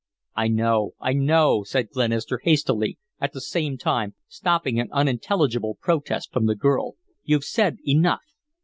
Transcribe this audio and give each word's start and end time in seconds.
"I 0.35 0.47
know 0.47 0.95
I 0.99 1.13
know," 1.13 1.61
said 1.63 1.91
Glenister, 1.91 2.39
hastily, 2.43 2.97
at 3.19 3.33
the 3.33 3.39
same 3.39 3.77
time 3.77 4.15
stopping 4.27 4.79
an 4.79 4.89
unintelligible 4.91 5.77
protest 5.79 6.33
from 6.33 6.47
the 6.47 6.55
girl. 6.55 6.95
"You've 7.23 7.45
said 7.45 7.77
enough." 7.87 8.23